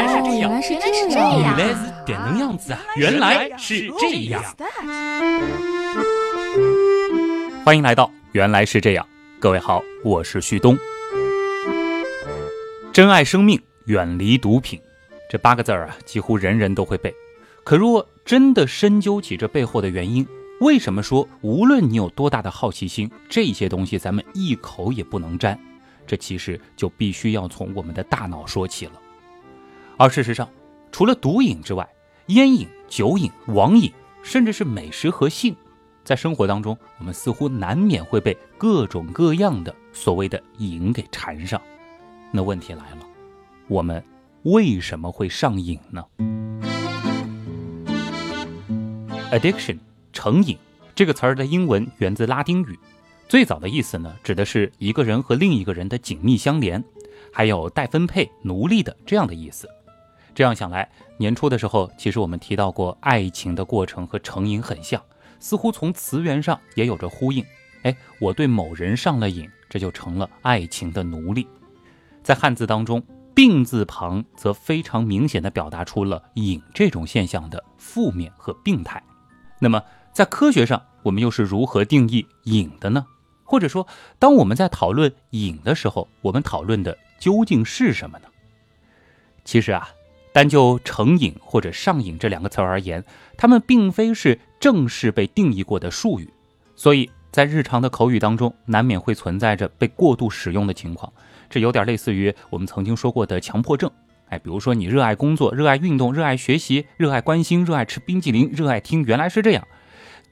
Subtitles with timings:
[0.00, 0.78] 来是这样，原来是
[1.10, 2.80] 这样，原来是这能样子啊！
[2.96, 4.42] 原来是这样。
[7.64, 9.04] 欢迎来到《原来是这样》，
[9.38, 10.78] 各位好，我是旭东。
[12.92, 14.80] 珍爱生命，远离毒品，
[15.30, 17.14] 这八个字儿啊，几乎人人都会背。
[17.62, 20.26] 可若真的深究起这背后的原因，
[20.60, 25.58] 为什么说无论你有多大的好奇心，这些东西咱们一口也不能沾？
[26.06, 28.92] 这其实就必须要从我们的大脑说起了。
[30.00, 30.48] 而事实上，
[30.90, 31.86] 除了毒瘾之外，
[32.28, 35.54] 烟瘾、酒瘾、网瘾，甚至是美食和性，
[36.04, 41.60] 在生活当中，我们似乎难免会被各种各样的所谓的瘾给缠上。
[42.30, 43.06] 那问题来了，
[43.68, 44.02] 我们
[44.44, 46.02] 为什么会上瘾呢
[49.30, 49.80] ？Addiction，
[50.14, 50.56] 成瘾
[50.94, 52.78] 这个词儿的英文源自拉丁语。
[53.28, 56.82] 最早的意思呢，指的是一个人和另一个人的紧密相连，
[57.30, 59.68] 还有待分配、奴隶的这样的意思。
[60.40, 60.88] 这样想来，
[61.18, 64.98] 年初的时候，其实我们提到过，爱情的过程和成瘾很像，
[65.38, 67.44] 似乎从词源上也有着呼应。
[67.82, 71.46] 哎，我对某人上了瘾，这就成了爱情的奴隶。
[72.22, 73.02] 在汉字当中，
[73.34, 79.02] 病字旁则非常明显的表达出了瘾这种现象的负面和病态。
[79.58, 83.04] 那么，在科学上，我们又是如何定义瘾的呢？
[83.44, 83.86] 或者说，
[84.18, 88.28] 当我们在讨论瘾的时候，我们讨论的究竟是什么呢？
[89.44, 89.90] 其实啊，
[90.32, 93.04] 单就成瘾或者上瘾这两个词而言，
[93.36, 96.28] 它们并非是正式被定义过的术语，
[96.76, 101.12] 所以在日常的口语当中，难免会存在着被过度使用的情况。
[101.48, 103.90] 这有点类似于我们曾经说过的强迫症。
[104.28, 109.66] 哎，比如说你热爱工作、热爱运动、热爱学习、热爱关心、热爱吃冰激凌、热爱听，原来是这样。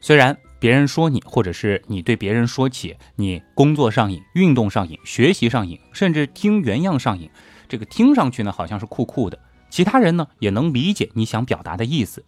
[0.00, 0.36] 虽然。
[0.60, 7.30] 别人说你，或者是你对别人说起你工作上瘾、运动上瘾、学习上瘾，甚至听原样上瘾，
[7.68, 9.38] 这个听上去呢好像是酷酷的，
[9.70, 12.24] 其他人呢也能理解你想表达的意思。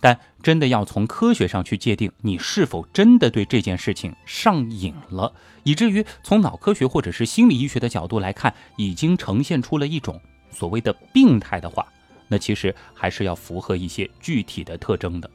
[0.00, 5.32] 但真的要从科学上去界定你是否真的对这件事情上瘾了，
[5.62, 10.20] 以至于从脑科学或者是心理医学的角度来看，已经呈现出了一种
[10.50, 11.86] 所谓的病态的话，
[12.26, 15.30] 那其实还是要符合一些具体的特征的。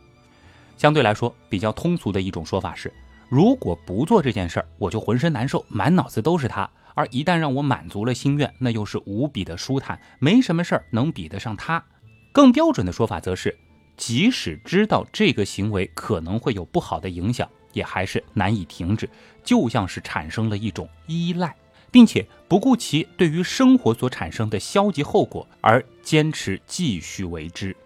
[0.75, 2.93] 相对来说，比较通俗的一种说法是：
[3.29, 11.85] 如果不做这件事儿，我就浑身难受，满脑子都是他；而一旦让我满足了心愿，那又是无比的舒坦，没什么事儿能比得上他。
[12.31, 13.55] 更标准的说法则是，
[13.95, 19.07] 即使知道这个行为可能会有不好的影响，也还是难以停止，
[19.43, 21.55] 就像是产生了一种依赖，
[21.91, 27.77] 并且不顾其对于生活所产生的消极后果而坚持继续为之。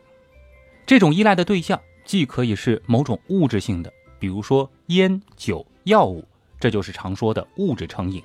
[0.85, 1.77] 这种依赖的对象。
[2.03, 6.27] 既可以是某种物质性的，比如说烟酒药物，
[6.59, 8.21] 这就是常说的物质成瘾；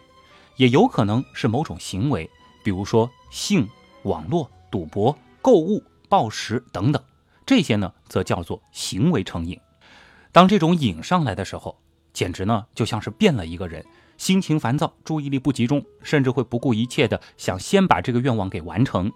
[0.57, 2.29] 也有可能是某种行为，
[2.65, 3.69] 比如说性、
[4.03, 7.03] 网络、赌博、购物、暴食等等，
[7.45, 9.59] 这些呢则叫做行为成瘾。
[10.33, 11.79] 当这种瘾上来的时候，
[12.13, 13.85] 简直呢就像是变了一个人，
[14.17, 19.13] 心情烦躁，注意力不集中，甚至会不顾一切的想先把这个愿望给完成。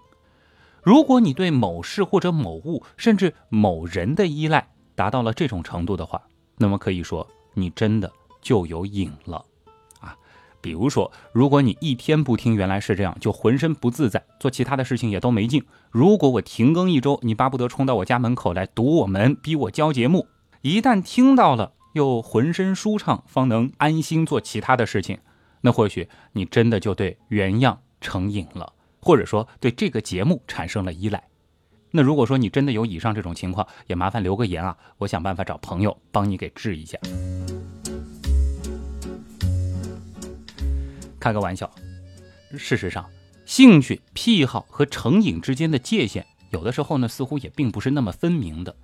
[0.83, 6.21] 如果你对某事或者某物，甚至某人的依赖达到了这种程度的话，
[6.57, 9.45] 那么可以说你真的就有瘾了！
[10.61, 15.63] 比如说，如果你一天不听，原来是这样，就浑身不自在，做其他的事情也都没劲。
[15.89, 20.27] 如果我停更一周，你巴不得冲到我家门口来堵我门，逼我交节目。
[20.61, 25.17] 一旦听到了，又浑身舒畅，方能安心做其他的事情。
[25.61, 28.73] 那或许你真的就对原样成瘾了。
[29.03, 31.23] 或者说对这个节目产生了依赖，
[31.89, 36.99] 那如果说你真的有以上这种情况，也麻烦留个言啊，我想办法找朋友帮你给治一下。
[41.21, 41.71] 开个玩笑，
[42.57, 43.09] 事实上，
[43.45, 48.75] 兴趣、癖好和成瘾之间的界限，有的时候呢，似乎也并不是那么分明的。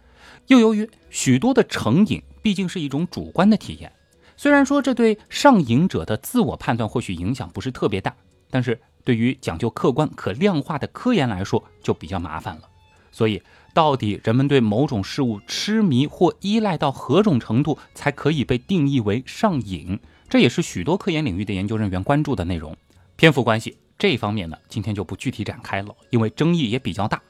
[0.48, 3.92] 又由于许多的成瘾毕竟是一种主观的体验，
[4.38, 8.16] 虽然说这对上瘾者的自我判断或许影响不是特别大，
[8.50, 8.80] 但是。
[9.08, 12.64] 对于讲究客观可量化的科研来说，就比较麻烦了。
[13.10, 13.42] 所以，
[13.74, 19.98] 到底人们对某种事物痴迷或依赖到何种程度，才可以被定义为上瘾？
[20.30, 22.76] 这也是许多科研领域的研究人员关注的内容。
[23.16, 27.22] 篇幅关系，这一方面呢，今天就不具体展开了，因为争议也比较大。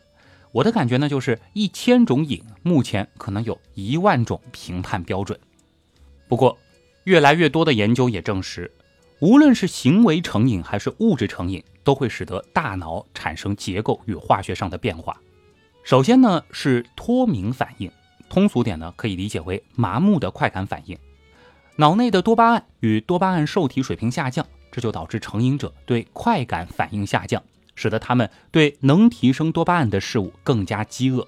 [0.52, 5.40] 我的感觉呢，就是一千种瘾，目前可能有一万种评判标准。
[6.28, 6.58] 不过，
[7.04, 8.72] 越来越多的研究也证实。
[9.20, 15.16] 无论是行为成瘾还是物质成瘾，都会使得大脑产生结构与化学上的变化。
[15.84, 17.92] 首先呢是脱敏反应，
[18.28, 20.98] 通俗点呢可以理解为麻木的快感反应。
[21.80, 27.42] 脑内的多巴胺与多巴胺受体水平下降，这就导致成瘾者对快感反应下降，
[27.76, 31.28] 使得他们对能提升多巴胺的事物更加饥饿。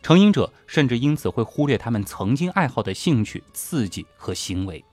[0.00, 4.84] 成瘾者甚至因此会忽略他们曾经爱好的兴趣、刺激和行为。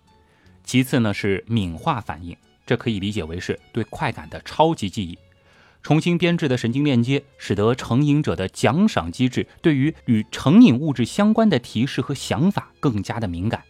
[0.63, 2.36] 其次呢是敏化反应，
[2.66, 5.16] 这可以理解为是对快感的超级记忆。
[5.84, 13.62] 重新编制的神经链接，使得成瘾者的奖赏机制对于与成瘾物质相关的提示和想法更加的敏感。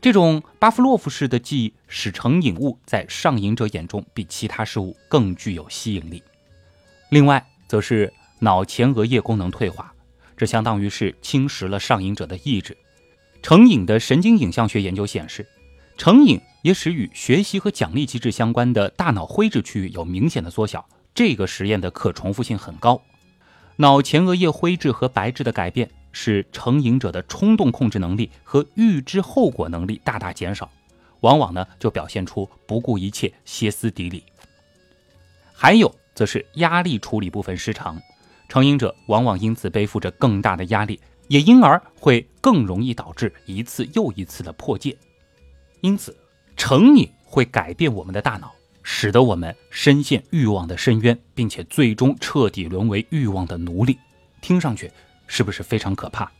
[0.00, 6.22] 这种巴夫洛夫式的记忆，使成瘾物在上瘾者眼中比其他事物更具有吸引力。
[7.10, 9.92] 另外，则是脑前额叶功能退化。
[10.36, 12.76] 这相当于是侵蚀了上瘾者的意志。
[13.42, 15.46] 成瘾的神经影像学研究显示，
[15.96, 20.86] 成瘾也使与学习和奖励机制相关的大脑灰质区域有明显的缩小。
[21.14, 23.00] 这个实验的可重复性很高。
[23.76, 30.70] 脑前额叶灰质和白质的改变，使成瘾者的冲动控制能力和预知后果能力大大减少，
[31.20, 34.24] 往往呢就表现出不顾一切、歇斯底里。
[35.52, 38.00] 还有则是压力处理部分失常。
[38.48, 40.98] 成瘾者往往因此背负着更大的压力，
[41.28, 44.96] 也因而会更容易导致一次又一次的破戒。
[45.82, 46.16] 因此，
[46.56, 53.98] 成瘾会改变我们的大脑，使得我们深陷欲望的深渊，并且最终彻底沦为欲望的奴隶。
[54.40, 54.90] 听上去
[55.26, 56.30] 是不是非常可怕？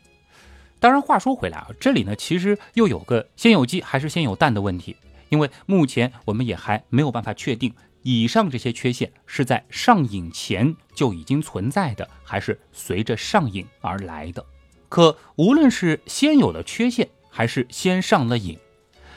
[0.78, 4.94] 当然，话说回来啊，这里呢其实又有个先有鸡还是先有蛋的问题，
[5.30, 7.74] 因为目前我们也还没有办法确定。
[8.02, 14.44] 以上这些缺陷是在上瘾前就已经存在的，还是随着上瘾而来的？
[14.88, 18.56] 可无论是先有了缺陷，还是先上了瘾，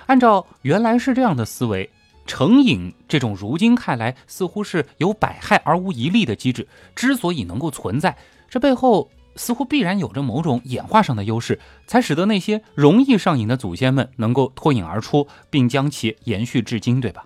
[0.07, 1.87] 按照原来是这样的思维，
[2.25, 8.17] 成瘾这种如今看来似乎是有百害而无一利的机制，之所以能够存在，
[8.49, 17.25] 这背后似乎必然有着某种演化上的优势，才使得那些容易上瘾的祖先们能够脱颖而出，并将其延续至今，对吧？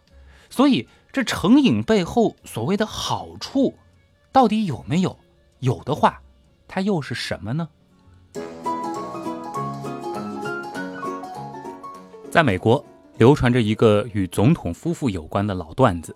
[0.50, 0.88] 所以。
[1.13, 3.75] 这成瘾背后所谓的好处，
[4.31, 5.15] 到底有没有？
[5.60, 6.19] 有的话，
[6.68, 7.69] 它又是什么呢？
[12.31, 12.83] 在美国，
[13.19, 16.16] 流传着一个与总统夫妇有关的老段子。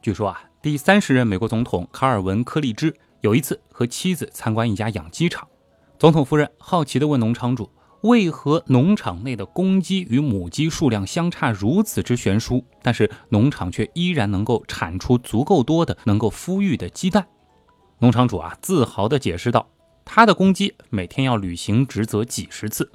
[0.00, 5.48] 据说啊，第三十任美国总统卡尔文·柯立芝有一次和妻子参观一家养鸡场，
[5.98, 7.70] 总统夫人好奇地问农场主。
[8.02, 17.26] 为何农场内的公鸡与母鸡数量相差如此之悬殊，但是农场却依然能够产出足够多的能够孵育的鸡蛋？
[17.98, 19.68] 农场主啊，自豪地解释道
[20.06, 22.92] ：“他的公鸡每天要履行职责几十次。”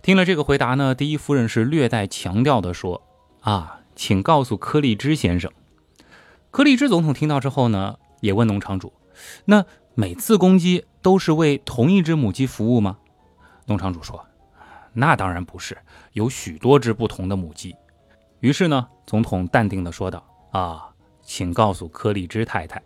[0.00, 3.02] 听了这个回答呢，第一夫人是略带强调地说
[3.42, 5.52] ：“啊，请告诉柯立芝先生。”
[6.50, 8.94] 柯立芝总统听到之后呢，也问农场主
[9.44, 12.98] ：“那每次公鸡都是为同一只母鸡服务吗？”
[13.66, 14.24] 农场主说。
[14.94, 15.78] 那当然不是，
[16.12, 17.76] 有许多只不同的母鸡。
[18.40, 20.88] 于是呢，总统淡定地说道：“啊，
[21.22, 22.82] 请告诉柯立芝太太，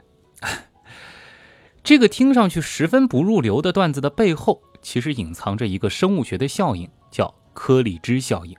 [1.83, 8.55] 这个听上去十分不入流的段子的背后，其实隐藏着一个生物学的效应，叫柯立芝效应。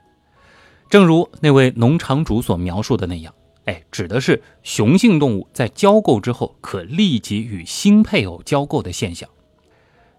[0.88, 3.32] 正如那位农场主所描述的那样，
[3.66, 9.28] 哎，指的是雄性动物在交媾之后可立即与新配偶交媾的现象。”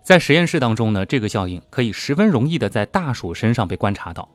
[0.03, 4.30] 在实验室当中呢，这个效应可以十分容易的在大鼠身上被观察到。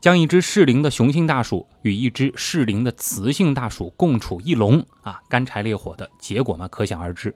[0.00, 7.34] 将一只适龄的雄性大鼠与一只适龄的雌性大鼠共处一笼啊，干柴烈火的结果嘛，可想而知。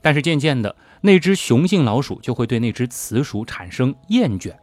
[0.00, 4.56] 但是渐渐的，那只雄性老鼠就会对那只雌鼠产生厌倦。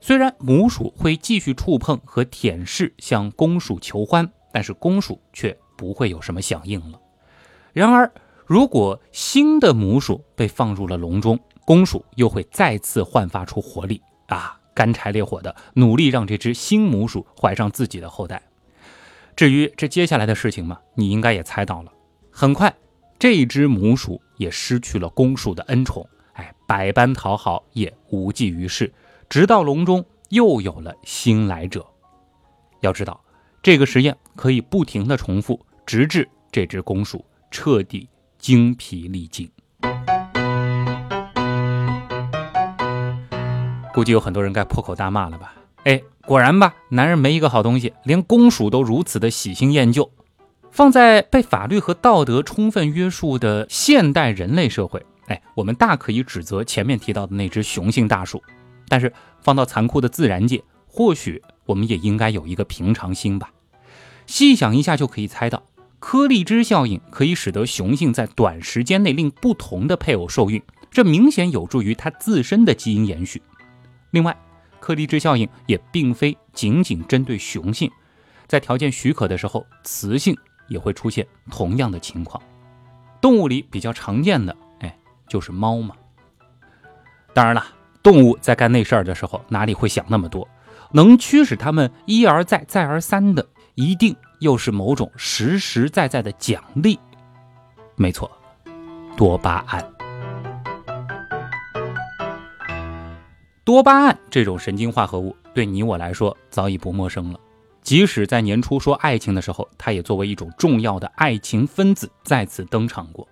[0.00, 7.00] 虽然母鼠会继续触碰和舔舐向公鼠求欢，但是公鼠却不会有什么响应了。
[7.72, 8.12] 然而，
[8.46, 18.42] 如果新的母鼠被放入了笼中，公鼠又会再次焕发出活力啊，干柴烈火的努力让这只新母鼠怀上自己的后代。
[19.36, 21.92] 至于这接下来的事情嘛，你应该也猜到了。
[22.30, 22.74] 很快，
[23.18, 28.92] 这只母鼠也失去了公鼠的恩宠，哎，百般讨好也无济于事。
[29.28, 31.86] 直到笼中又有了新来者。
[32.80, 33.22] 要知道，
[33.62, 39.46] 这个实验可以不停的重复，直至这只公鼠彻底精疲力尽。
[43.92, 45.52] 估计有很多人该破口大骂了吧？
[45.84, 50.10] 哎，果然吧，男人没一个好东西，连公鼠都如此的喜新厌旧。
[50.70, 58.42] 放在被法律和道德充分约束的现代人类社会，哎，我们大可以指责前面提到的那只雄性大鼠。
[58.88, 63.50] 但是放到残酷的自然界，或许我们也应该有一个平常心吧。
[64.30, 65.60] 细想一下就可以猜到，
[65.98, 73.42] 颗粒芝效应可以使得雄性在短时间内令不同的配偶受孕，这明显有助于它自身的基因延续。
[74.12, 74.34] 另外，
[74.78, 77.90] 颗粒质效应也并非仅仅针对雄性，
[78.46, 80.32] 在条件许可的时候，雌性
[80.68, 82.40] 也会出现同样的情况。
[83.20, 84.96] 动物里比较常见的，哎，
[85.26, 85.96] 就是猫嘛。
[87.34, 87.66] 当然了，
[88.00, 90.46] 动物在干那事儿的时候，哪里会想那么多？
[90.92, 93.48] 能驱使它们一而再、再而三的，
[93.80, 97.00] 一定又是某种实实在在的奖励。
[97.96, 98.30] 没错，
[99.16, 99.82] 多巴胺。
[103.64, 107.40] 多巴胺这种神经化合物，对你我来说早已不陌生了。
[107.80, 113.26] 即使在年初说爱情的时候，它也作为一种重要的爱情分子再次登场过。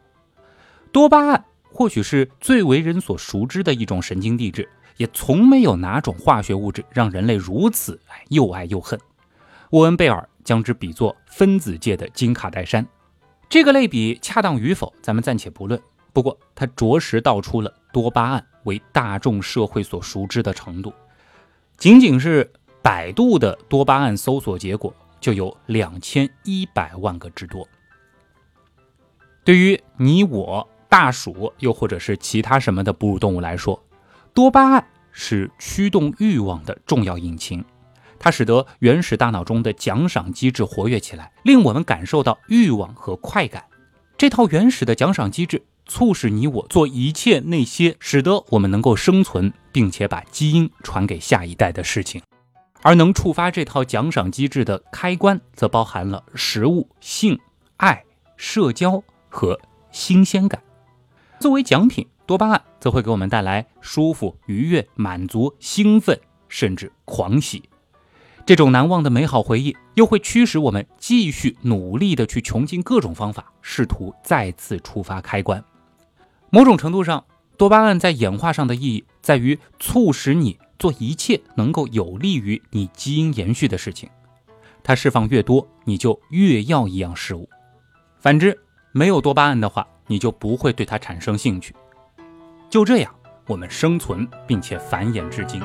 [0.91, 8.01] 多巴胺或许是最为人所熟知的一种神经递质，也从没有哪种化学物质让人类如此
[8.31, 8.99] 又爱又恨。
[9.73, 12.87] 沃恩贝尔将之比作分子界的金卡戴珊，
[13.51, 15.79] 这个类比恰当与否，咱们暂且不论。
[16.15, 20.91] 不过，它着实道出了多巴胺为大众社会所熟知的程度，
[21.77, 22.51] 仅仅是。
[22.81, 27.69] 百度的多巴胺搜索结果就有两千一百万个之多。
[29.45, 33.79] 对于你我、大鼠，又或者是其他什么的哺乳动物来说，
[34.33, 37.63] 多巴胺是驱动欲望的重要引擎，
[38.19, 43.65] 它使得原始大脑中的奖赏机制活跃起来，令我们感受到欲望和快感。
[44.17, 52.21] 这套原始的奖赏机制促使你我做一切那些使得我们能够生存，并且把基因传给下一代的事情。
[52.83, 57.39] 而能触发这套奖赏机制的开关，则包含了食物、性、
[57.77, 58.05] 爱、
[58.37, 59.59] 社交和
[59.91, 60.63] 新鲜感。
[61.41, 67.68] 作为奖品，多巴胺则会给我们带来舒服、愉悦、满足、兴奋，甚至狂喜。
[68.49, 75.63] 这种难忘的美好回忆，又会驱使我们继续努力地去穷尽各种方法，试图再次触发开关。
[76.49, 77.23] 某种程度上，
[77.59, 80.59] 多巴胺在演化上的意义，在于促使你。
[80.79, 84.09] 做一切能够有利于你基因延续的事情，
[84.83, 87.47] 它释放越多，你就越要一样事物。
[88.19, 88.59] 反之，
[88.93, 91.75] 没有多巴胺的话，你就不会对它产生兴趣。
[92.71, 93.15] 就这样，
[93.47, 95.61] 我们生存并且繁衍至今。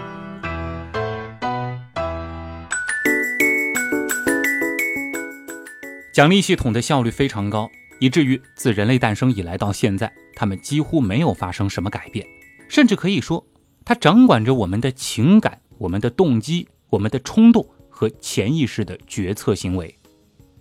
[6.14, 7.68] 奖励系统的效率非常高，
[8.00, 12.24] 以至于自人类诞生以来到现在，它们几乎没有发生什么改变，
[12.70, 13.44] 甚至可以说。
[13.84, 19.94] 它掌管着我们的情感、我们的动机、我们的冲动和潜意识的决策行为，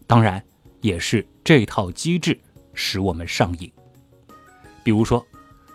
[0.06, 0.42] 当然
[0.80, 2.40] 也是这套机制
[2.72, 3.70] 使我们上瘾。
[4.82, 5.24] 比如说，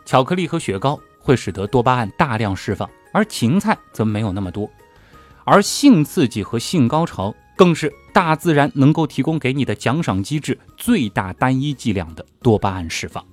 [0.05, 4.67] 巧克力和雪糕会使得多巴胺大量释放，而芹菜则没有那么多。
[5.45, 13.25] 而性刺激和性高潮更是大自然能够提供给你的奖赏机制最大单一剂量的多巴胺释放。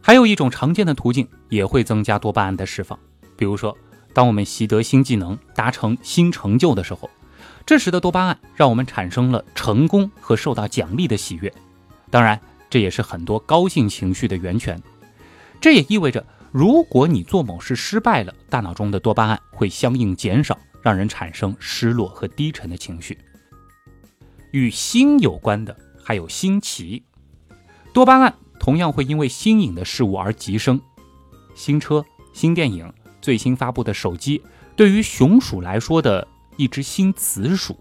[0.00, 2.98] 还有一种常见的途径也会增加多巴胺的释放，
[3.36, 3.76] 比如说，
[4.12, 7.10] 当我们习得新技能、达成新成就的时候，
[7.66, 11.52] 这时的多巴胺让我们产生了成功和受到奖励的喜悦。
[12.10, 12.40] 当然，
[12.70, 14.80] 这也是很多高兴情绪的源泉。
[15.60, 23.18] 这也意味着，如果你做某事失败了，大脑中的多巴胺会相应减少，让人产生失落和低沉的情绪。
[24.52, 27.02] 与新有关的还有新奇，
[27.92, 28.34] 多巴胺。
[28.60, 30.80] 同样会因为新颖的事物而急升，
[31.54, 34.42] 新车、新电影、最新发布的手机，
[34.74, 36.26] 对于雄鼠来说的
[36.56, 37.76] 一只新雌鼠，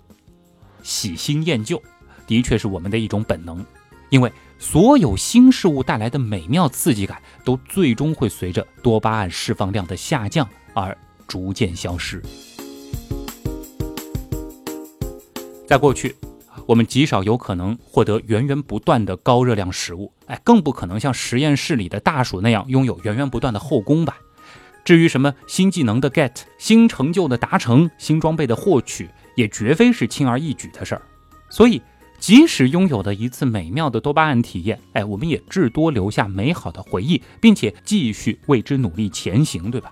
[0.82, 1.82] 喜新厌旧，
[2.28, 3.66] 的确是我们的一种本能。
[4.10, 4.30] 因为
[4.60, 12.22] 所有新事物带来的美妙刺激感，都最终会随着多巴胺释放量的下降而逐渐消失。
[15.68, 16.16] 在过去。
[16.68, 24.18] 我们极少有可能获得源源不断的高热量食物，哎，更不可能像实验室里的大鼠那样拥有源源不断的后宫吧。
[24.86, 31.02] 至于什么新技能的 get、新成就的达成、新装备的获取，也绝非是轻而易举的事儿。
[31.50, 31.82] 所以，
[32.20, 39.92] 即使拥有了一次美妙的多巴胺体验，哎，我们也至多留下美好的回忆，并且继续为之努力前行，对吧？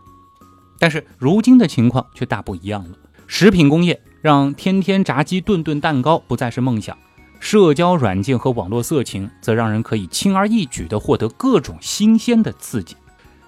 [0.80, 2.98] 但是如今的情况却大不一样了，
[3.28, 4.00] 食品工业。
[4.22, 6.96] 让天天炸鸡、顿顿蛋糕不再是梦想，
[7.40, 12.96] 社交软件和网络色情则让人可以轻而易举地获得各种新鲜的刺激。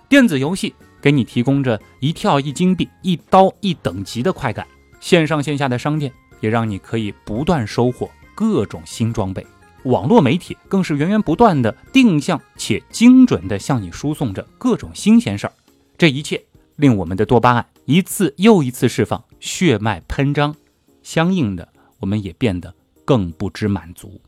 [0.10, 4.66] 电子游戏给你提供着一跳一金币、一刀一等级的快感，
[5.00, 9.46] 线上线下的商店也让你可以不断收获各种新装备。
[9.84, 15.54] 网络媒体更是源源不断的定向且精准地向你输送着各种新鲜事儿。
[15.98, 16.42] 这一切
[16.78, 20.56] 令我们的多巴胺一次又一次释放，血脉喷张。
[21.04, 21.68] 相应的，
[22.00, 22.74] 我们也变得
[23.06, 24.20] 更不知满足。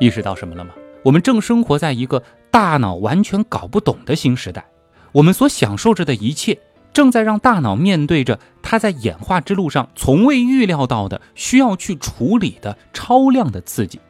[0.00, 0.72] 意识到什么了吗？
[1.04, 4.64] 我们正生活在一个大脑完全搞不懂的新时代。
[5.12, 6.58] 我们所享受着的一切，
[6.92, 14.00] 正在让大脑面对着它在演化之路上从未预料到的需要去处理的超量的刺激。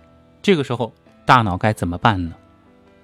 [0.43, 0.93] 这个时候，
[1.25, 2.35] 大脑该怎么办呢？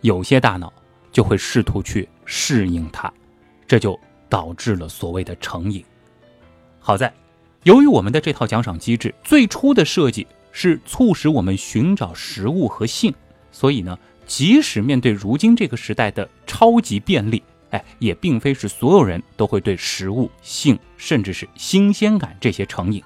[0.02, 0.72] 有些大脑
[1.10, 3.12] 就会试图去适应它，
[3.66, 3.98] 这就
[4.28, 5.84] 导致了所谓的成瘾。
[6.78, 7.12] 好在，
[7.64, 13.14] 由于我们的这套奖赏机制最初的设计是促使我们寻找食物和性，
[13.52, 17.42] 所以呢，即使面对如今这个时代的超级便利。
[17.70, 23.02] 哎，也并非是所有人都会对食物、性，甚至是新鲜感这些成瘾。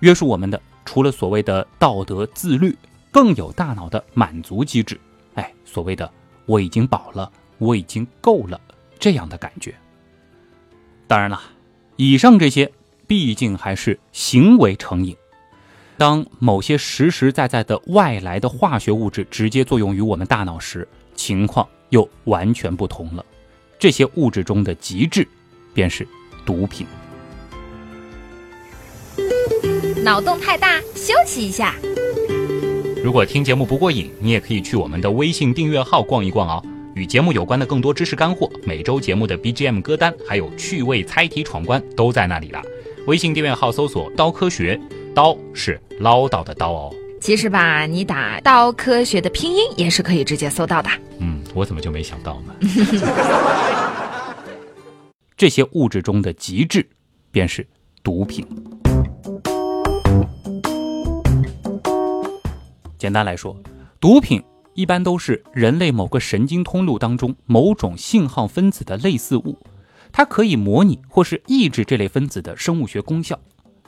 [0.00, 2.76] 约束我们的，除了所谓的道德自律，
[3.12, 5.00] 更有大脑的满足机制。
[5.34, 6.10] 哎，所谓的
[6.44, 8.60] “我已经饱了，我已经够了”
[8.98, 9.72] 这样的感觉。
[11.08, 11.40] 当然了，
[11.96, 12.70] 以上这些
[13.06, 15.16] 毕竟还是行为成瘾。
[15.96, 20.86] 当某些实实在在的外来的化学物质直接作用于我们大脑时，
[21.16, 23.24] 情况又完全不同了。
[23.78, 25.26] 这些物质中的极致，
[25.72, 26.06] 便是
[26.44, 26.86] 毒品。
[30.04, 31.74] 脑洞太大，休息一下。
[33.02, 36.62] 如果听节目不过瘾，你也可以去我们的微信订阅号逛一逛哦。
[36.98, 42.60] 与节目有关的更多知识干货，每周节目的 BGM 歌单，还有趣味猜题闯关，都在那里了。
[43.06, 44.78] 微信订阅号搜索“刀科学”，
[45.14, 46.92] 刀是唠叨的刀哦。
[47.20, 50.90] 其实吧，你打“刀科学”的拼音也是可以直接搜到的。
[51.20, 52.52] 嗯，我怎么就没想到呢？
[55.36, 56.84] 这些物质中的极致，
[57.30, 57.64] 便是
[58.02, 58.44] 毒品。
[62.98, 63.56] 简单来说，
[64.00, 64.42] 毒品
[64.78, 69.58] 一般都是人类某个神经通路当中某种信号分子的类似物，
[70.12, 73.36] 它可以模拟或是抑制这类分子的生物学功效。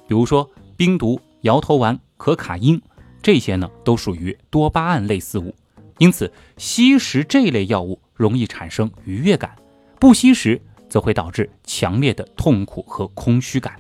[0.09, 2.83] 比如说，冰毒、摇头丸、可卡因。
[3.23, 5.55] 这些呢都属于多巴胺类似物，
[5.99, 9.55] 因此吸食这类药物容易产生愉悦感，
[10.01, 13.77] 不吸食则会导致强烈的痛苦和空虚感。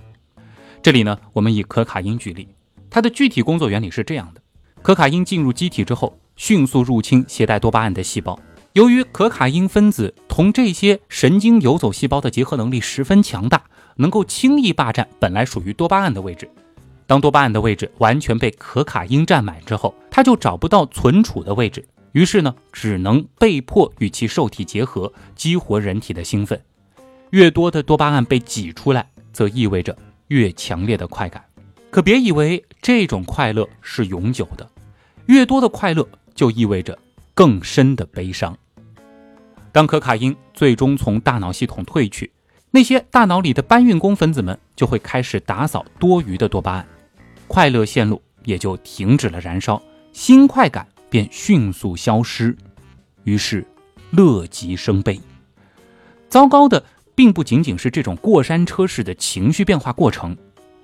[0.80, 2.46] 这里呢，我们以可卡因举例，
[2.88, 4.40] 它的具体工作原理是这样的：
[4.80, 8.40] 可卡因进入机体之后，迅速入侵携带多巴胺的细胞。
[8.72, 13.62] 由于可卡因分子同这些神经游走细胞的结合能力十分强大，
[13.96, 16.50] 能够轻易霸占本来属于多巴胺的位置。
[17.06, 26.58] 当多巴胺的位置完全被可卡因占满之后，它就找不到存储的位置，于是呢，只能被迫与其受体结合，激活人体的兴奋。
[27.32, 29.94] 越多的多巴胺被挤出来，则意味着
[30.28, 31.44] 越强烈的快感。
[31.90, 34.66] 可别以为这种快乐是永久的，
[35.26, 36.98] 越多的快乐就意味着
[37.34, 38.56] 更深的悲伤。
[39.72, 42.32] 当可卡因最终从大脑系统退去，
[42.70, 46.86] 那些大脑里的搬运工分子们就会开始打扫多余的多巴胺。
[47.46, 49.80] 快乐线路也就停止了燃烧，
[50.12, 52.56] 新快感便迅速消失，
[53.24, 53.66] 于是
[54.10, 55.20] 乐极生悲。
[56.28, 60.36] 糟糕的并不仅仅是这种过山车式的情绪变化过程，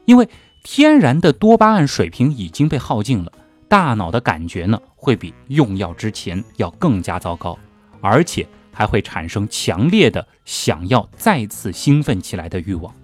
[0.05, 0.29] 因为
[0.65, 3.33] 天然的多巴胺水平已经被耗尽了，
[3.69, 7.59] 大脑的感觉呢会比用药之前要更加糟糕，
[8.01, 12.95] 而且还会产生强烈的想要再次兴奋起来的欲望。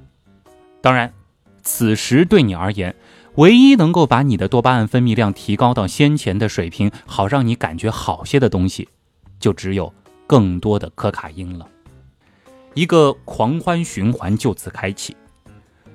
[0.80, 1.12] 当然，
[1.62, 2.94] 此时对你而言。
[3.36, 8.90] 唯一能够把你的多巴胺分泌量提高到先前的水平，好让你感觉好些的东西，
[9.40, 9.90] 就只有
[10.26, 11.66] 更多的可卡因了。
[12.74, 15.16] 一个狂欢循环就此开启。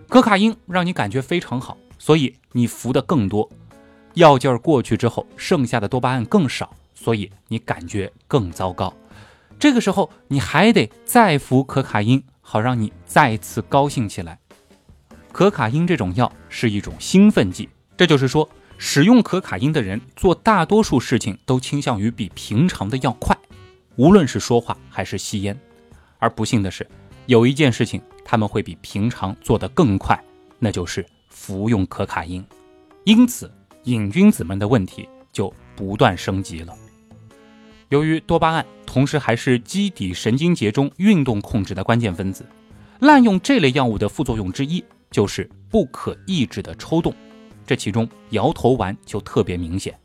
[0.10, 3.48] 可卡因让你感觉非常好，所以你服的更多。
[4.18, 8.92] 药劲儿过去之后，剩下的多巴胺更少，所以你感觉更糟糕。
[9.60, 14.40] 这个时候你还得再服可卡因，好让你再次高兴起来。
[15.32, 18.50] 可卡因这种药是一种兴奋剂，这就是说，
[18.80, 23.38] 使用可卡因的人做大多数事情都倾向于比平常的要快，
[23.98, 25.56] 无论是说话还是吸烟。
[26.18, 26.88] 而不幸的是，
[27.28, 30.20] 有一件事情他们会比平常做得更快，
[30.58, 32.44] 那就是服用可卡因。
[33.04, 33.52] 因此，
[33.88, 36.73] 瘾君子们的问题就不断升级了。
[37.89, 42.45] 由于多巴胺同时还是基底神经节中运动控制的关键分子，
[43.00, 44.84] 滥用这类药物的副作用之一。
[45.10, 47.15] 就是不可抑制的抽动，
[47.65, 49.97] 这其中摇头丸就特别明显。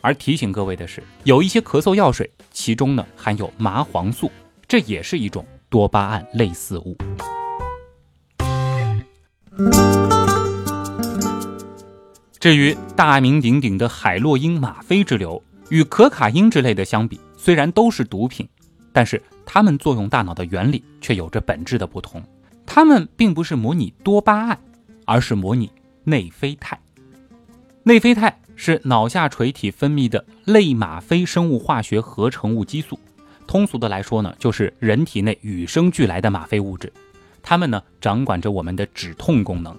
[0.00, 4.32] 而提醒各位的是，有一些咳嗽药水，其中呢含有麻黄素，
[4.66, 6.96] 这也是一种多巴胺类似物。
[12.46, 18.48] 至于大名鼎鼎的海洛因、吗啡之流，与可卡因之类的相比，虽然都是毒品，
[18.92, 22.22] 但是它们作用大脑的原理却有着本质的不同。
[22.64, 24.60] 它们并不是模拟多巴胺，
[25.06, 25.68] 而是模拟
[26.04, 26.78] 内啡肽。
[27.82, 32.96] 内啡肽是脑下垂体分泌的类吗啡生物化学合成物激素。
[33.48, 36.92] 通俗的来说呢，就是人体内与生俱来的吗啡物质。
[37.42, 39.76] 它们呢掌管着我们的止痛功能。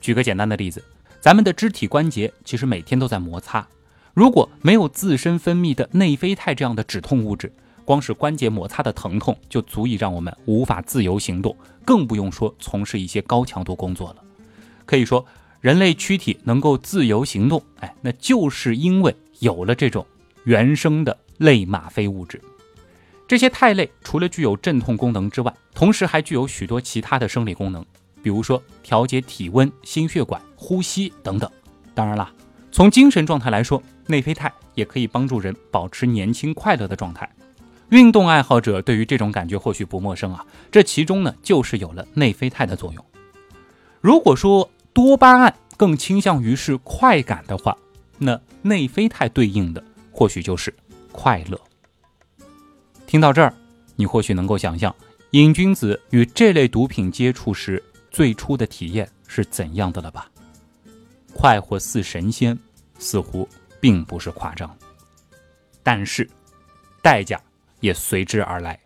[0.00, 0.82] 举个简单的例子，
[1.26, 3.66] 咱们的肢体关节其实每天都在摩擦，
[4.14, 7.52] 如果没有自身分泌的内啡肽这样的止痛物质，
[7.84, 14.22] 光是关节摩擦的疼痛就足以让我们无法自由行动，更不用说从事一些高强度工作了。
[14.84, 15.26] 可以说，
[15.60, 20.06] 人类躯体能够自由行动，哎，那就是因为有了这种
[20.44, 22.40] 原生的类吗啡物质。
[23.26, 27.84] 这些肽类除了具有镇痛功能之外，同时还具有许多其他的生理功能，
[28.26, 31.48] 比如说调节体温、心血管、呼吸等等。
[31.94, 32.28] 当然啦，
[32.72, 37.30] 从精神状态来说，内啡肽也可以帮助人保持年轻快乐的状态。
[37.90, 43.04] 运动爱好者对于这种感觉或许不陌生啊，这其中呢就是有了内啡肽的作用。
[44.00, 47.78] 如果说多巴胺更倾向于是快感的话，
[48.18, 50.74] 那内啡肽对应的或许就是
[51.12, 51.60] 快乐。
[53.06, 53.54] 听到这儿，
[53.94, 54.92] 你或许能够想象
[55.30, 57.80] 瘾君子与这类毒品接触时
[58.16, 60.26] 最初的体验是怎样的了吧？
[61.34, 62.58] 快活似神仙，
[62.98, 63.46] 似乎
[63.78, 64.74] 并不是夸张，
[65.82, 66.26] 但是
[67.02, 67.38] 代价
[67.80, 68.80] 也随之而来。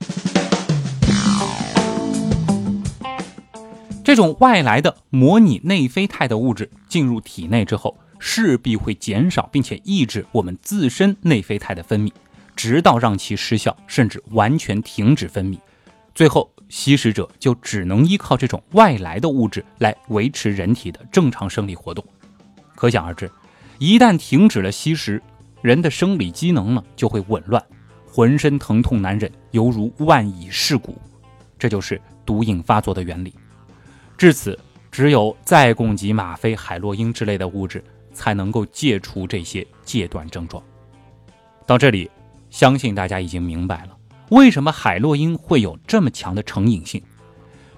[4.02, 12.12] 这种外来的模拟内啡肽的物质进入体内之后，势必会减少并且抑制我们自身内啡肽的分泌。
[12.56, 15.56] 直到让其失效，甚至完全停止分泌，
[16.16, 22.02] 最后吸食者就只能依靠这种外来的物质来维持人体的正常生理活动。
[22.74, 23.30] 可想而知，
[23.78, 25.20] 一旦停止了吸食，
[25.60, 27.62] 人的生理机能呢就会紊乱，
[28.06, 30.96] 浑身疼痛难忍，犹如万蚁噬骨。
[31.58, 33.34] 这就是毒瘾发作的原理。
[34.16, 34.58] 至此，
[34.90, 40.62] 只有再供给吗啡、海洛因之类的物质，才能够戒除这些戒断症状。
[41.66, 42.10] 到这里。
[42.50, 43.96] 相信大家已经明白了，
[44.30, 47.02] 为什么海洛因会有这么强的成瘾性，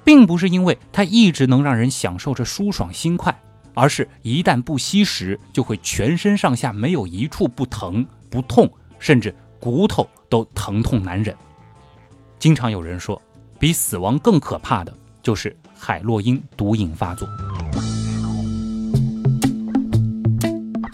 [0.04, 3.36] 并不是因为它一直能让人享受着舒爽心快，
[3.74, 11.34] 而是一旦不吸食，就会全身上下没有一处不疼不痛，甚至骨头都疼痛难忍。
[12.38, 13.20] 经常有人说，
[13.58, 17.26] 比死亡更可怕的就是海洛因毒瘾发作。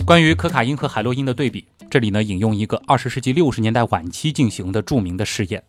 [0.09, 1.66] 关于可卡因和海洛因的对比。
[1.90, 5.62] 这里呢，引用一个二十世纪六十年代晚期进行的著名的试验，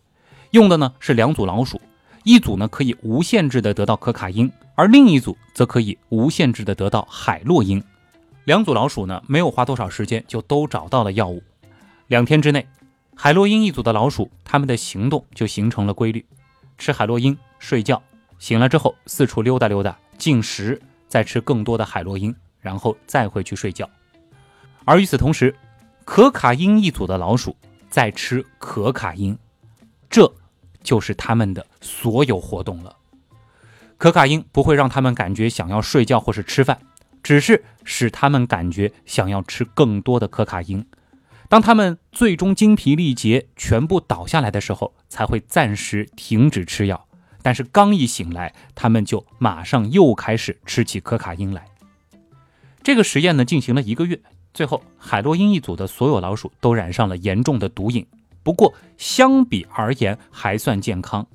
[0.52, 1.78] 用的呢是两组老鼠，
[2.24, 7.84] 一组呢可以无限制的得到可卡因，而另一组则可以无限制的得到海洛因。
[8.44, 11.42] 两组老鼠呢没有花多少时间就都找到了药物。
[12.06, 12.66] 两天之内，
[13.14, 16.24] 海洛因一组的老鼠，他们的行动就形成了规律：
[16.78, 18.02] 吃海洛因，睡觉，
[18.38, 23.86] 醒了之后四处溜达溜达，进食，再吃更多的海洛因，然后再回去睡觉。
[24.84, 25.54] 而与此同时，
[26.04, 27.56] 可卡因一组的老鼠
[27.88, 29.38] 在吃可卡因，
[30.08, 30.32] 这
[30.82, 32.96] 就是他们的所有活动了。
[33.96, 36.80] 可卡因不会让他们感觉想要睡觉或是吃饭，
[37.22, 40.84] 只是使他们感觉想要吃更多的可卡因。
[41.48, 47.06] 当他们最终精疲力竭、全部倒下来的时候，才会暂时停止吃药。
[47.42, 51.66] 但是刚一醒来，他们就马上又开始吃起可卡因来。
[52.82, 54.20] 这个实验呢，进行了一个月。
[54.52, 58.06] 最后，海洛因一组的所有老鼠都染上了严重的毒瘾，
[58.42, 61.26] 不过相比而言还算健康，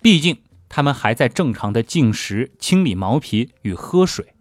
[0.00, 4.34] 毕竟它们还在正常的进食、清理毛皮与喝水。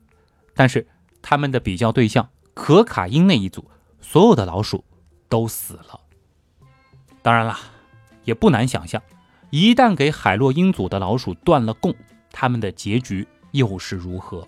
[0.54, 0.88] 但是，
[1.22, 4.84] 他们的比较对象可卡因那一组所有的老鼠
[5.28, 6.00] 都死了。
[7.22, 7.58] 当然了，
[8.26, 9.02] 也不难想象，
[9.50, 11.96] 一旦给海洛因组的老鼠断了供，
[12.32, 14.48] 他们的结局又是如何？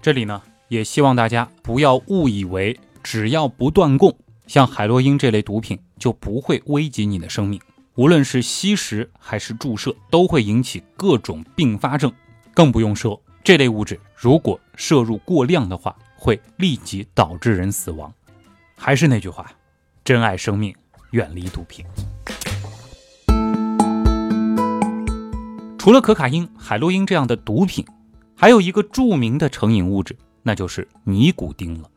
[0.00, 0.42] 这里呢？
[0.74, 4.12] 也希望大家不要误以为只要不断供，
[4.48, 7.60] 像海洛因这类毒品就不会危及你的生命。
[7.94, 12.12] 无论是吸食还是注射，都会引起各种并发症。
[12.52, 18.12] 更不用说这类物质如果摄入过量的话，会立即导致人死亡。
[18.76, 19.48] 还是那句话，
[20.04, 20.74] 珍爱生命，
[21.12, 21.86] 远离毒品。
[25.78, 27.86] 除了可卡因、海洛因这样的毒品，
[28.34, 30.16] 还有一个著名的成瘾物质。
[30.44, 31.90] 那就是尼古丁了。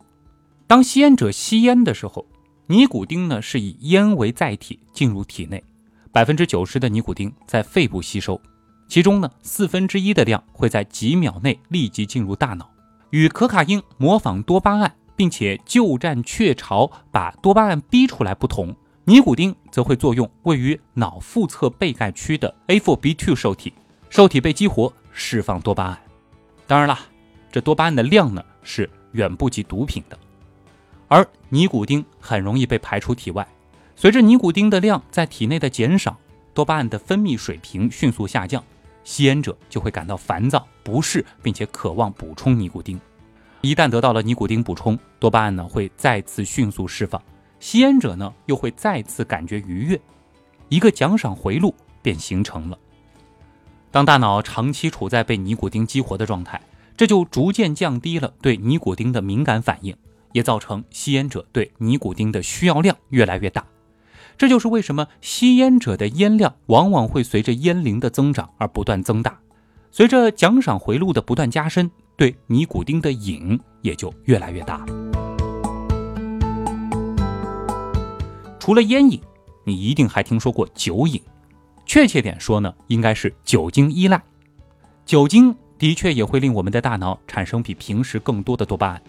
[0.66, 2.26] 当吸烟者吸烟的时候，
[2.66, 5.64] 尼古丁呢是以烟为载体进入体内，
[6.12, 8.42] 百分之九十的尼古丁在肺部吸收，
[8.88, 12.70] 其中呢四分之一的量会在几秒内立即进入大脑。
[13.12, 23.74] 与可卡因模仿多巴胺，并且就战雀巢把多巴胺逼出来不同，尼古丁则会作用位于脑腹侧背盖区的 A4B2 受体，
[24.10, 25.98] 受体被激活，释放多巴胺。
[26.66, 27.00] 当然了。
[27.52, 30.18] 这多巴胺的量呢是远不及毒品的，
[31.08, 33.48] 而尼古丁很容易被排出体外。
[33.96, 36.18] 随着尼古丁的量在体内的减少，
[36.54, 38.64] 多巴胺的分泌水平迅速下降，
[39.04, 43.00] 吸烟者就会感到烦躁、不适，并且渴望补充尼古丁。
[43.62, 47.22] 一旦得到了尼古丁补充，多巴胺呢会再次迅速释放，
[47.60, 50.00] 吸烟者呢又会再次感觉愉悦，
[50.70, 52.78] 一个奖赏回路便形成了。
[53.90, 56.62] 当大脑长期处在被尼古丁激活的状态，
[56.98, 59.96] 这就逐渐降低了对尼古丁的敏感反应，
[60.34, 63.64] 也造成吸烟者对尼古丁的需要量越来越大。
[64.36, 69.40] 这就是为什么吸烟者的烟量往往会随着烟龄的增长而不断增大，
[69.92, 71.90] 随着奖赏回路的不断加深。
[72.16, 74.88] 对尼古丁的瘾也就越来越大了。
[78.60, 79.22] 除了烟瘾，
[79.64, 81.22] 你一定还听说过酒瘾，
[81.86, 84.20] 确切点说呢，应该是酒精依赖。
[85.06, 89.02] 酒精的确也会令我们的大脑产生比平时更多的多巴胺，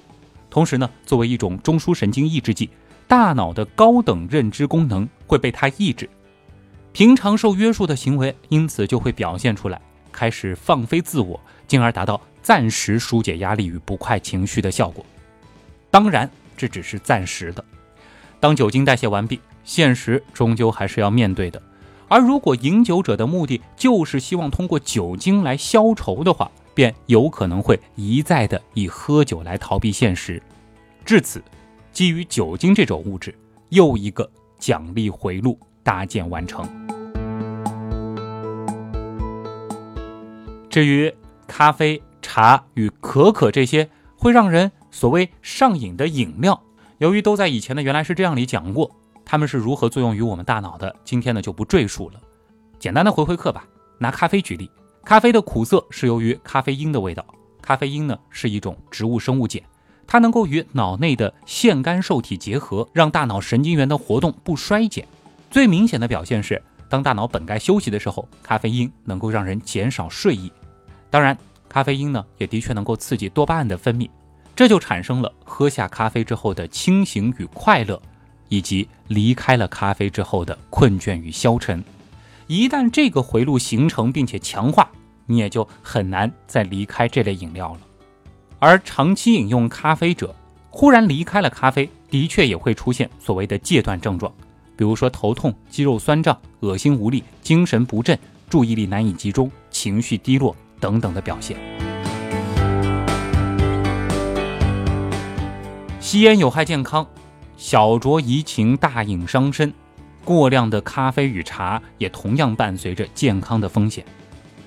[0.50, 2.68] 同时呢，作为一种中枢神经抑制剂，
[3.06, 6.08] 大脑的高等认知功能会被它抑制，
[6.92, 9.80] 平常受约束的行为因此就会表现出来，
[10.12, 12.20] 开始放飞自我，进而达到。
[12.40, 15.04] 暂时疏解压力与不快情绪的效果，
[15.90, 17.62] 当然这只是暂时的。
[18.40, 21.60] 当酒精代谢完毕，现实终究还是要面对的。
[22.08, 30.42] 而如果饮酒者的目的就是希望通过酒精来消愁的话，便有可能会一再的以喝酒来逃避现实。
[31.04, 31.42] 至此，
[31.92, 33.34] 基于酒精这种物质，
[33.68, 36.66] 又一个奖励回路搭建完成。
[40.68, 41.14] 至于
[41.46, 42.02] 咖啡。
[42.20, 46.62] 茶与可可这些会让人所谓上瘾的饮料，
[46.98, 48.90] 由于都在以前的原来是这样里讲过，
[49.30, 52.20] 它们是如何作用于我们大脑的，今天呢就不赘述了。
[52.78, 53.62] 简单的回回课吧。
[53.98, 54.70] 拿咖啡举例，
[55.04, 57.22] 咖啡的苦涩是由于咖啡因的味道。
[57.60, 59.60] 咖啡因呢是一种植物生物碱，
[60.06, 65.06] 它能够与脑内的腺苷受体结合，让大脑神经元的活动不衰减。
[65.50, 70.50] 最明显的表现是，当大脑本该休息的时候，咖啡因能够让人减少睡意。
[71.10, 71.36] 当然。
[71.68, 74.08] 咖啡因呢，也的确能够刺激多巴胺的分泌，
[74.56, 78.00] 这就产生了喝下咖啡之后的清醒与快乐，
[78.48, 81.82] 以及离开了咖啡之后的困倦与消沉。
[82.46, 84.88] 一旦这个回路形成并且强化，
[85.26, 87.80] 你也就很难再离开这类饮料了。
[88.58, 90.34] 而长期饮用咖啡者，
[90.70, 94.32] 忽然离开了咖啡，的确也会出现所谓的戒断症状，
[94.76, 100.54] 比如说头痛、肌肉酸胀、恶心无力、精神不振、注意力难以集中、情绪低落。
[100.80, 101.56] 等等的表现。
[105.98, 107.04] 吸烟有害健康，
[107.58, 109.70] 小酌怡情，大饮伤身。
[110.24, 114.04] 过量的咖啡与茶也同样伴随着健康的风险。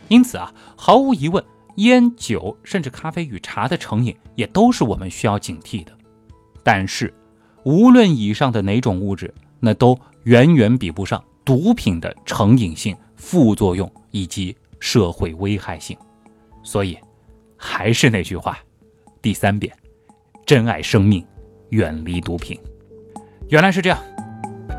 [0.09, 1.43] 因此啊，毫无疑问，
[1.77, 5.91] 烟酒甚至咖啡与茶的成瘾也都是我们需要警惕的。
[6.63, 7.11] 但是，
[7.63, 14.55] 无论以上的哪种物质，那都远远比不上毒品的成瘾性、副作用以及。
[14.83, 15.95] 社会危害性，
[16.63, 16.97] 所以
[17.55, 18.57] 还是那句话，
[19.21, 19.71] 第三遍，
[20.43, 21.23] 珍爱生命，
[21.69, 22.59] 远离毒品。
[23.51, 23.99] 原来是这样，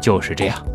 [0.01, 0.67] 就是这样。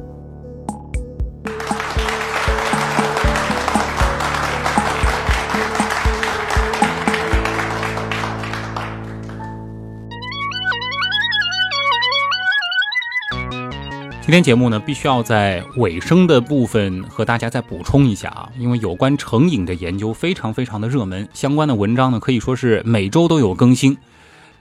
[14.22, 23.98] 今天节目呢，必须要在尾声的部分和大家再补充一下啊，因为有关成瘾的研究非常非常的热门，相关的文章呢可以说是每周都有更新。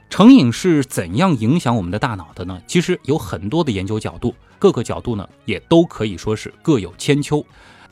[0.08, 2.62] 成瘾是怎样影响我们的大脑的呢？
[2.66, 7.44] 其实有很多的研究角度，各个角度呢也都可以说是各有千秋。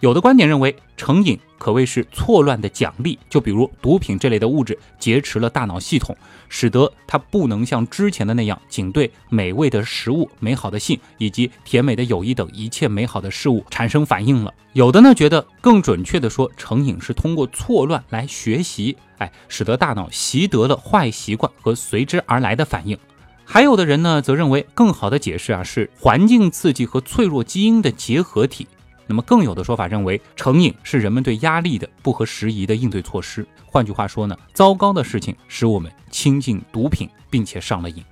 [0.04, 6.14] 有的观点认为，成瘾可谓是错乱的奖励，就比如毒品这类的物质劫持了大脑系统，
[6.50, 14.52] 使得它不能像之前的那样，仅对美味的食物、美好的性以及甜美的友谊等一切美好的事物产生反应了。
[14.74, 22.98] 有的呢觉得，更准确的说，成瘾是通过错乱来学习，哎，使得大脑习得了坏习惯和随之而来的反应。
[23.46, 28.68] 还有的人呢则认为，更好的解释啊是环境刺激和脆弱基因的结合体。
[29.06, 33.46] 那么更有的说法认为，成瘾是人们对压力的不合时宜的应对措施。
[33.66, 38.02] 换句话说呢，糟糕的事情使我们亲近毒品，并且上了瘾。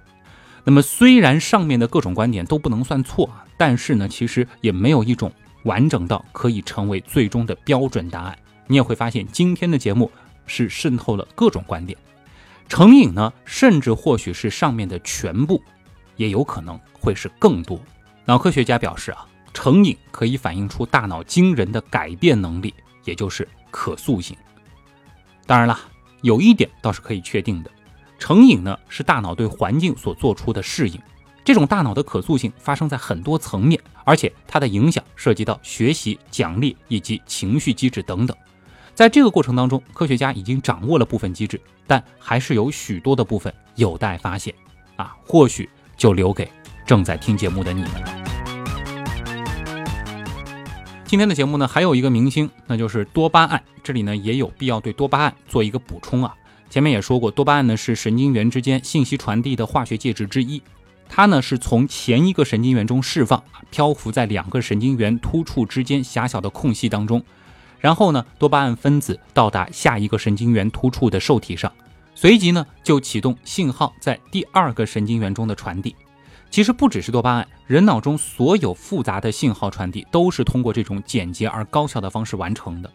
[0.64, 5.33] 那么虽然上面的各种观点都不能算错啊，但是呢，其实也没有一种
[5.64, 8.38] 完整到可以成为最终的标准答案。
[8.66, 10.11] 你也会发现，今天的节目
[10.46, 11.98] 是渗透了各种观点。
[12.68, 15.62] 成瘾呢，甚至或许是上面的全部，
[16.16, 17.81] 也有可能会是更多。
[18.24, 19.26] 脑科学家表示啊。
[19.52, 24.36] 成瘾可以反映出大脑惊人的改变能力，也就是可塑性。
[25.46, 25.78] 当然了，
[26.22, 27.70] 有一点倒是可以确定的，
[28.18, 31.00] 成瘾呢是大脑对环境所做出的适应。
[31.44, 38.36] 这种大脑的可塑性发生在很多层面，而且它的影响涉及到学习、奖励以及情绪机制等等。
[38.94, 44.54] 在这个过程当中，科学家已经掌握了部分机制，但还是有许多的部分有待发现
[44.94, 46.48] 啊，或许就留给
[46.86, 48.32] 正在听节目的你们了。
[51.12, 53.62] 今天的节目呢，还有一个明星，那就是多巴胺。
[53.83, 56.35] 这里呢，也有必要对多巴胺做一个补充啊。
[56.70, 60.62] 前面也说过，多巴胺呢是神经元之间信息传递的化学介质之一，
[61.11, 67.22] 它呢是从前一个神经元中释放，漂浮在两个神经元突触之间狭小的空隙当中，
[67.79, 71.70] 然后呢，多巴胺分子到达下一个神经元突触的受体上，
[72.14, 75.94] 随即呢就启动信号在第二个神经元中的传递。
[76.52, 82.92] 其实不只是多巴胺，人脑中所有复杂的信号传递都是通过这种简洁而高效的方式完成的。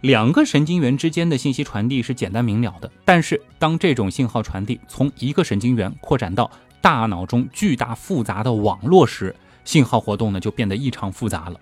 [0.00, 11.60] 两个神经元之间的信息传递是简单明了的，但是当这种信号传递从一个神经元扩展到大脑中巨大复杂的网络时，信号活动呢就变得异常复杂了。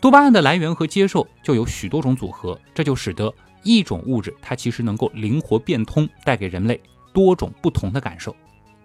[0.00, 3.30] 多巴胺的来源和接受就有许多种组合，这就使得
[3.62, 6.80] 一种物质它其实能够灵活变通，带给人类
[7.12, 8.34] 多种不同的感受。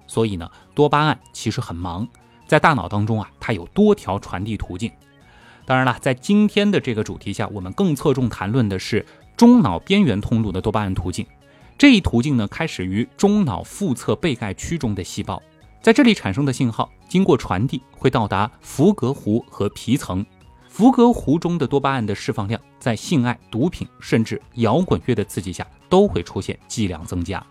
[0.07, 2.07] 所以呢，多巴胺其实很忙，
[2.47, 4.91] 在大脑当中啊，它有多条传递途径。
[5.65, 11.27] 当然了，在今天的这个主题下，我们更侧重谈论的是中脑边缘通路的多巴胺途径。
[11.77, 15.41] 这一途径呢，开始于中脑腹侧背盖区中的细胞，
[15.81, 20.25] 在这里产生的信号经过传递会到达伏隔湖和皮层。
[20.69, 27.45] 伏隔湖中的多巴胺的释放量，在性爱、毒品甚至摇滚乐的刺激下，都会出现剂量增加。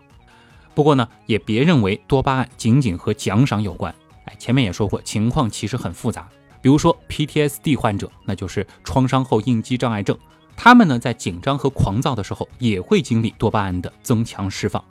[0.76, 3.94] 不过呢，也别认为多巴胺仅仅和奖赏有关。
[4.26, 6.28] 哎，前面也说过，情况其实很复杂。
[6.60, 10.14] 比如说 PTSD 患者，那就是创伤后应激障碍症，
[10.54, 14.84] 他们呢在紧张和狂躁的时候，也会经历多巴胺的增强释放。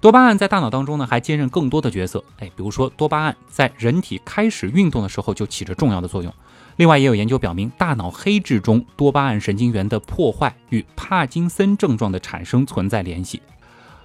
[0.00, 2.22] 多巴胺在大脑当中呢，还兼任更多的角色。
[2.38, 6.32] 哎，比如说多巴胺在人体开始运动的时候就起着重要的作用。
[6.76, 13.42] 另外，也有研究表明，大脑黑质中多巴胺神经元的破坏与帕金森症状的产生存在联系。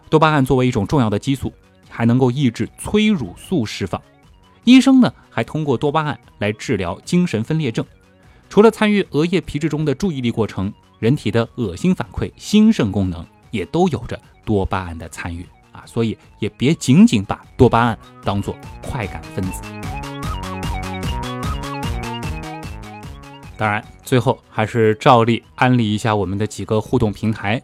[0.09, 1.53] 多巴胺作为一种重要的激素，
[1.87, 4.01] 还能够抑制催乳素释放。
[4.63, 7.85] 医生呢，还通过多巴胺来治疗精神分裂症。
[8.49, 15.83] 除了参与额叶皮质中的注意力过程，人体的恶心反馈、心肾功能也都有着多巴胺的参与啊。
[15.85, 19.61] 所以也别仅仅把多巴胺当做快感分子。
[23.55, 27.61] 当然，最后还是照例安利一下我们的几个互动平台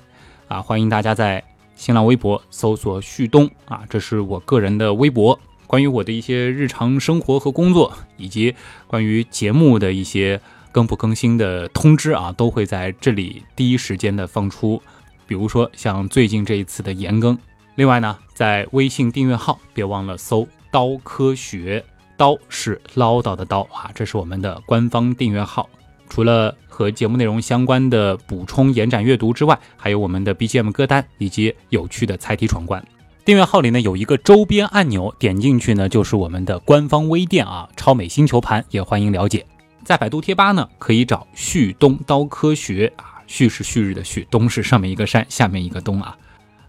[0.47, 1.43] 啊，欢迎大家在。
[1.75, 5.39] 新浪微博搜索旭东啊，这是我个人的微博。
[5.67, 8.55] 关于我的一些日常生活和工作，以及
[8.87, 10.39] 关于节目的一些
[10.71, 14.81] 更不更新的通知啊，都会在这里第一时间的放出。
[15.27, 17.37] 比如说像最近这一次的延更。
[17.75, 21.83] 另外呢，在微信订阅号别忘了搜“刀科学”，
[22.15, 25.67] 刀是唠叨的刀啊，这是我们的官方订阅号。
[26.15, 32.81] 除了和节目内容相关的补充、延展阅读之外，还有我们的 BGM 歌单以及有趣的猜题闯关。
[33.25, 39.45] 订阅号里呢有一个周边按钮，点进去呢就是我们的官方微店啊，超美星球盘也欢迎了解。
[39.83, 46.17] 在百度贴吧呢可以找旭东刀科学啊，旭是旭日的旭，东是上面一个山，下面一个东啊。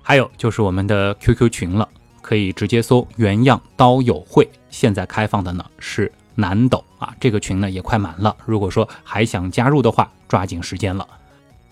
[0.02, 1.88] 还有就是我们的 QQ 群了，
[2.20, 6.10] 可以直接搜原样刀友会，现在开放的呢是。
[6.38, 8.36] 南斗啊，这个群呢也快满了。
[8.44, 11.06] 如果说还想加入的话，抓紧时间了。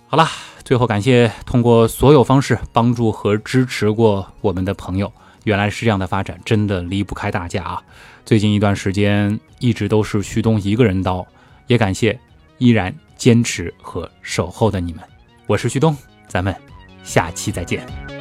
[0.06, 0.28] 好了，
[0.64, 5.12] 最后感谢通过所有方式帮助和支持过我们的朋友。
[5.44, 7.82] 原来是这样的发展，真的离不开大家啊！
[8.24, 11.26] 最近一段时间一直都是旭东一个人刀，
[11.66, 12.18] 也感谢
[12.56, 15.04] 依然坚持和守候的你们。
[15.46, 15.94] 我是旭东，
[16.26, 16.54] 咱们
[17.02, 18.13] 下期再见。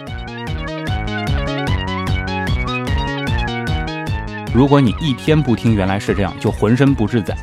[4.53, 7.35] 如果你一天不听，原来是这样，就浑身不自在。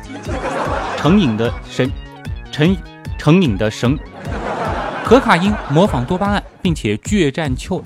[0.95, 1.91] 成瘾的神，
[2.49, 2.77] 成
[3.17, 3.99] 成瘾的神，
[5.03, 7.83] 可卡因模仿多巴胺，并且决战秋。